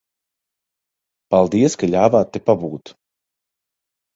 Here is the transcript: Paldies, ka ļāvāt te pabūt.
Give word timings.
Paldies, 1.35 1.75
ka 1.83 1.91
ļāvāt 1.97 2.33
te 2.37 2.45
pabūt. 2.49 2.95